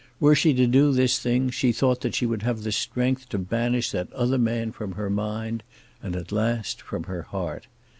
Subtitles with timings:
[0.19, 3.91] Were she to do this thing she thought that she would have strength to banish
[3.91, 5.61] that other man from her mind,
[6.01, 7.67] and at last from her heart.